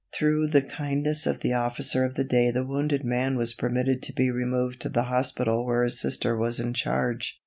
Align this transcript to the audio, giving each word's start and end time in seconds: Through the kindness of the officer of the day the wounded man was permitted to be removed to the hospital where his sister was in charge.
Through 0.11 0.47
the 0.47 0.63
kindness 0.63 1.27
of 1.27 1.41
the 1.41 1.53
officer 1.53 2.03
of 2.03 2.15
the 2.15 2.23
day 2.23 2.49
the 2.49 2.63
wounded 2.65 3.03
man 3.05 3.35
was 3.35 3.53
permitted 3.53 4.01
to 4.01 4.13
be 4.13 4.31
removed 4.31 4.79
to 4.81 4.89
the 4.89 5.03
hospital 5.03 5.63
where 5.63 5.83
his 5.83 5.99
sister 5.99 6.35
was 6.35 6.59
in 6.59 6.73
charge. 6.73 7.39